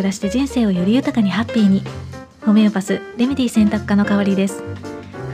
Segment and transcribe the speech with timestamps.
[0.00, 1.82] 暮らして人生をより豊かにハッピーに。
[2.40, 4.62] ホメオパスレメディ選択科の代わりです。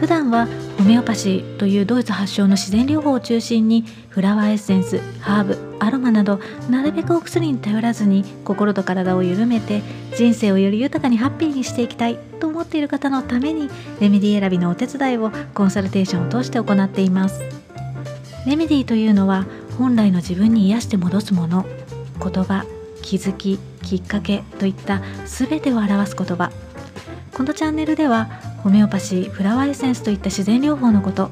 [0.01, 9.83] 普段はホメオパシーというドイツ発祥の自然療法を中心にフラワーエッセンスハーブアロマなどなるべくお薬に頼らずに心と体を緩めて
[10.17, 13.71] 人生をより豊かにハッピーにしていきたいと思っている方のために
[14.01, 17.41] レメディ選びのお手伝いをコンサルテーションを通して行っています。
[18.45, 19.47] レメディというのは
[19.79, 21.65] 本来の自分に癒して戻すもの。
[22.19, 22.67] 言葉
[23.03, 26.51] 気づききっかけといった全てを表す言葉。
[27.33, 28.25] このチャンネルでは
[28.65, 31.31] ホメオパシーフラワーエッセンスといった自然療法のこと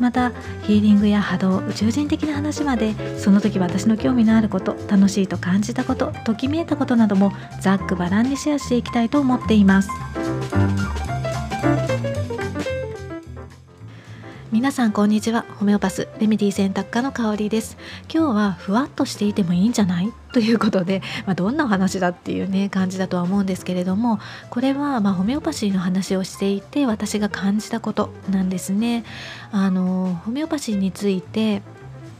[0.00, 0.30] また
[0.64, 9.88] ヒーリングや波動宇宙人的な話までその時私の興味のあること楽しいと感じたことときめいたことなどもざっくばらんにシェアしていきたいと思っています。
[14.64, 15.44] 皆さんこんにちは。
[15.58, 17.76] ホメオパスレメディ選択科の香りです。
[18.10, 20.10] 今日はふわっとしていてもいいんじゃない？
[20.32, 29.04] ということで、まあ、どんなお話だっていうね感じだとは思うんですけれどもこれはまホメオパシーの話をしていて私が感じたことなんですね。
[29.52, 31.60] あのホメオパシーについて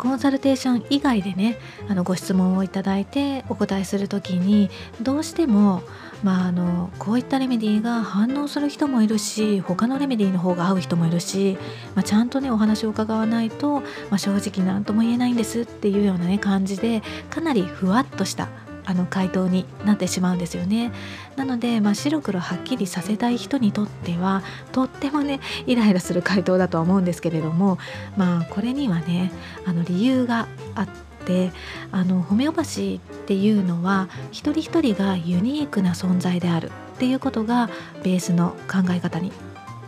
[0.05, 1.57] コンサルテーション以外でね
[1.89, 4.69] あのご質問をいただいてお答えする時に
[5.01, 5.83] どうしても
[6.23, 11.59] まあ、あのこういったレメディーが反応する人もいるし他のレメディーの方が合う人もいるし、
[11.95, 18.49] まあ、ちゃんとねお話を伺わないと、まあ、正直何とも言えないんですっていうようなね感じでかなりふわっとした
[18.87, 20.93] あの回答になってしまうんですよね。
[21.37, 27.79] なので、まあ、白黒はっきりさせたい人にとってはとってもねイライラする回答だとは思うんですけれども
[28.17, 29.33] まあこれにはね
[29.67, 30.89] あの理由があっ
[31.25, 31.53] て
[31.91, 37.71] あのホメオパシーっていうのは一人一人がユニークな存在であるっていうことが
[38.03, 39.33] ベースの考え方に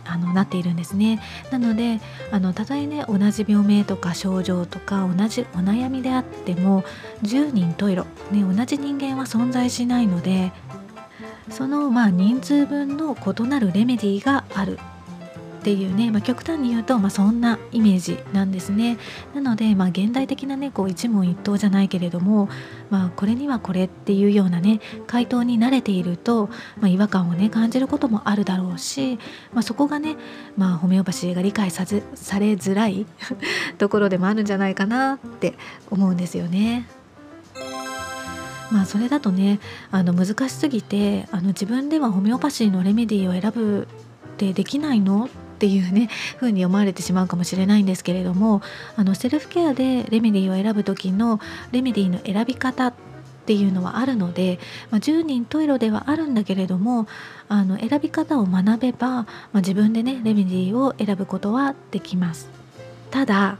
[0.09, 1.21] あのなっているんですね。
[1.51, 1.99] なので
[2.31, 6.83] あのたとえね同じ病名とか症状とか同じお悩みであっても
[7.23, 10.51] 10人十色、ね、同じ人間は存在しないので
[11.49, 14.79] そのまあ人数分の異なるレメディーがある。
[15.67, 18.97] っていうね、まあ、極端に言うと、まあ、そんなイメージなんですね
[19.35, 22.47] なので、まあ、現代的なねこう一問一答じゃないけれども、
[22.89, 26.47] まあ、これにはこれっていうようなね回答に慣れていると、
[26.79, 29.19] まあ、違和感をね感じることもあるだろうし、
[29.51, 30.15] まあ、そこがね、
[30.55, 33.05] まあ、ホメオパシーが理解さずされづらい
[33.77, 35.55] ところでもあるんじゃないかなって
[35.91, 36.87] 思うんですよね。
[38.71, 39.59] まあそれだとね
[39.91, 43.87] あの難しすぎてあの自分ではホメオパシーのレメディーを選ぶ
[44.33, 48.61] ってできないのっっていうね風に思われてしまうかもしれないんですけれども
[48.95, 51.39] あのセルフケアでレメディーを選ぶ時の
[51.71, 52.93] レメディーの選び方っ
[53.47, 54.59] ていうのはあるので、
[54.91, 57.07] まあ、10人十色ではあるんだけれども
[57.49, 62.49] あの選び方を学べば、まあ、自分でねレメディーを選ぶことはできます。
[63.09, 63.57] ただ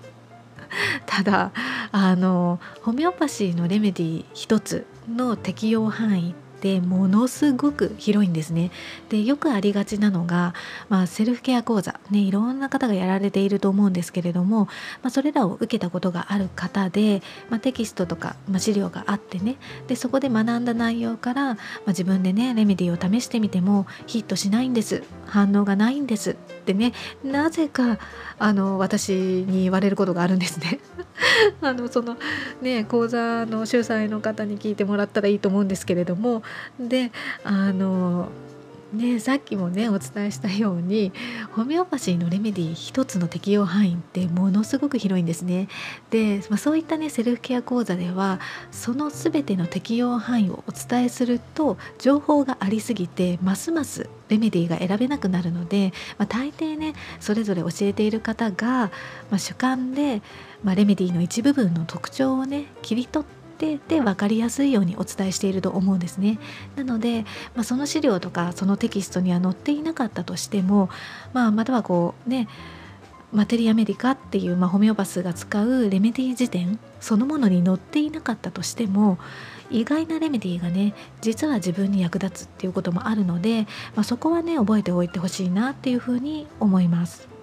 [1.08, 1.52] ただ
[1.92, 6.47] あのホメオパシーのレメディー一つの適用範囲って
[6.82, 8.72] ものすごく広いんですね。
[9.10, 10.54] でよくありがちなのが、
[10.90, 14.66] まあ、セルフケア講座、ね、いろんな方がやられていると思うんですけれども、
[15.02, 19.58] まあ、それらを受けたことがある方で、まあ、テキストとか、ま資料があってね
[19.88, 26.94] でそこで学んだ内容から、ま自分でねレメディーを試してみてもヒットしないんです反応がないんですってね
[27.24, 28.00] なぜか
[28.40, 30.80] あの私に言われることがあるんですね。
[31.62, 32.18] あのその
[32.62, 36.44] ね講座の主催の方に聞いてもらったらいいと思うんですけれども。
[36.80, 37.12] で
[37.44, 38.30] あの
[38.94, 41.12] ね、さっきもねお伝えしたように
[41.52, 45.68] ホメオパシーのレメディ一つの適用範囲ってものすごく広いんですね。
[46.10, 48.40] で、まあ、そういったねセルフケア講座では
[48.72, 58.92] その全ての適用範囲をお伝えすると情報がありすぎてますますレメディが選べなくなるので、まあ、大抵ねそれぞれ教えている方が、ま
[59.32, 60.22] あ、主観で、
[60.64, 66.40] まあ、レメディの一部分の特徴をね切り取っててで分かりやすいようにお伝えしていると思うんですね。
[66.76, 67.24] なので、
[67.56, 70.90] まあ、その資料とかそのテキストには載っていなかったとしても、
[71.34, 72.48] まあ、またはこうね
[73.34, 79.18] マテリアメディカっていう、まあ、ホメオパスが使うレメディ辞典そのものに載っていなかったとしても
[79.70, 87.37] 意外なレメディがね実は自分に役立つっていうこともあるので、まあ、そこはね覚えておいてほしいなっていうふうに思います。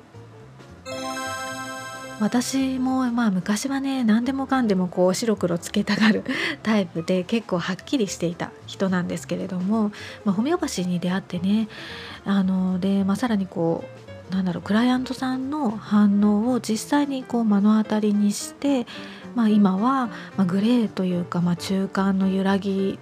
[2.20, 6.22] 私もまあ昔はね何でもかんでもこう白黒つけたがる
[6.62, 9.90] タイプで結構はっきりしていた人なんですけれども、
[10.24, 11.68] まあ、ホメオパシーに出会ってね
[12.24, 13.84] あので、まあ、さらにこ
[14.30, 18.86] うなんだろうクライアントさんの反応を実際にこう目の当たりにして、
[19.34, 22.98] まあ、今は、まグレーというか、まあ、中間の揺らぎ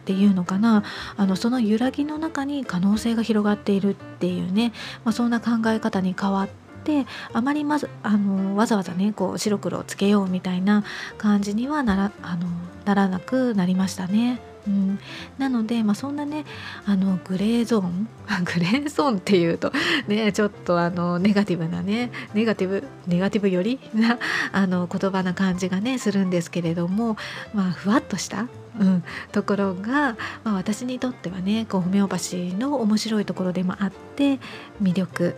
[0.00, 0.82] っていうのかな。
[1.16, 4.72] あのその揺らぎの中に可能性が広がっているっていうね、
[5.04, 10.84] まあ、そんな考え方に変わっててあまりまずあのわざわざねこう白黒をつけようみたいな
[11.18, 12.46] 感じにはならあの
[12.84, 14.40] ならなくなりましたね。
[14.66, 14.98] うん、
[15.38, 16.44] なので、まあ、そんなね
[16.86, 18.08] あのグレーゾーン
[18.44, 19.72] グレーゾーンっていうと
[20.08, 24.18] ねちょっとあのネガティブなねネガティブネガティブより な
[24.50, 27.16] あの言葉な感じがねするんですけれども、
[27.54, 28.48] まあ、ふわっとした
[28.78, 34.38] うん、ところが、まあ、私にとってはねこうホメオパシーの面白いところでもあって
[34.82, 35.34] 魅力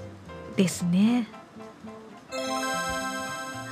[0.57, 1.29] ですね。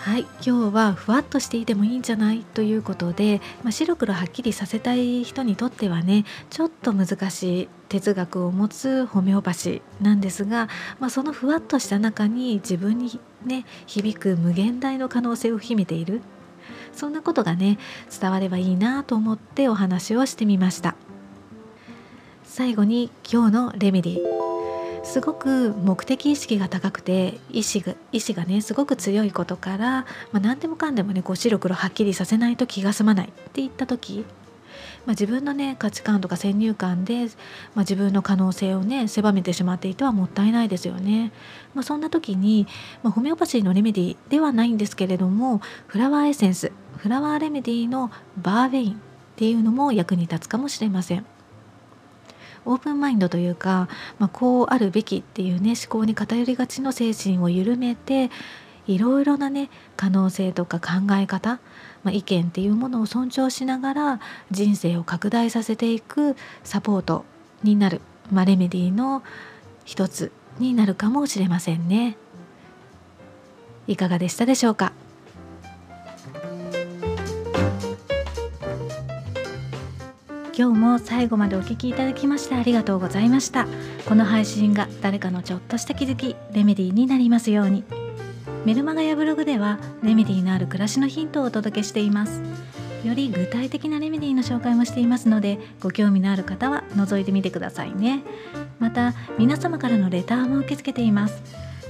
[0.06, 10.68] はい今日はふわっとしていてもいいんじゃないということで、まあ、白黒はっきりさせたい人にとってはねちょっと難しい哲学を持つホメオパシーなんですが、
[11.00, 16.22] まあ、そのふわっとした中に自分にね響く無限大の可能性を秘めている。
[16.92, 17.76] そんなことがね
[18.20, 20.94] 伝わればいいなと思ってお話をしてみました。
[22.44, 24.55] 最後に今日のレメディー。
[25.06, 30.04] すごく目的意識が高くて意志が意志がねすごく強いことから、ま
[30.34, 34.24] あ、何でもかんでもねこう白黒はっきりさせないと気が済まないって言った時、
[35.06, 41.32] まあ、自分のね価値観とか先入観で、まあ、自分の可能性をね狭めてしまっていてはもったいないですよね。
[41.72, 42.66] ま、そんな時に、
[43.02, 48.96] ま、ホメオパシーのレメディではないんですけれどもフラワーエッセンスフラワーレメディのバーベインっ
[49.36, 51.24] ていうのも役に立つかもしれません。
[52.66, 58.30] オープンマインドというか、まあ、こうあるべきっていうね思考に偏りがちの精神を緩めて
[58.86, 61.60] いろいろなね可能性とか考え方、
[62.04, 64.20] まあ、意見っていうものを尊重しながら
[64.50, 67.24] 人生を拡大させていくサポート
[67.62, 69.22] になる、まあ、レメディーの
[69.84, 72.16] 一つになるかもしれませんね。
[73.86, 74.92] いかがでしたでしょうか？
[80.58, 83.66] 今日も最後までお聴きいただきましてありがとうございました。
[84.08, 87.84] この配信が誰かのちょっとした気づきレメディーになりますように。
[88.64, 92.40] メルマガやブログではレメディーのある暮らしのヒントをお届けしています。
[93.04, 98.22] より具体的なレメディーの紹介もしていますのでご興味のある方は覗いてみてくださいね。
[98.78, 101.42] また皆様からのレターも受け付けています。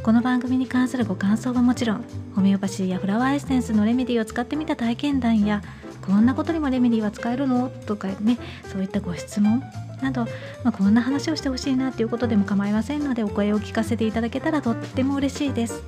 [0.02, 2.04] この番組に関するご感想はもちろん
[2.34, 5.62] ホメオパシーやフラワーエッセンスのレメディーを使ってみた体験談や
[6.06, 7.70] こんなことにもレメディーは使えるの？
[7.86, 8.38] とかね
[8.70, 9.62] そういったご質問
[10.00, 10.24] など、
[10.62, 15.82] まあ、こんな話をしてほしいなっていうことでも構いませんのでお声を聞かせていただけたらとっても嬉しいです。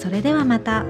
[0.00, 0.84] それではまた。